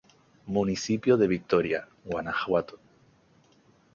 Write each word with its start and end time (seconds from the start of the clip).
Municipio 0.47 1.15
de 1.15 1.27
Victoria, 1.27 1.87
Guanajuato. 2.05 2.79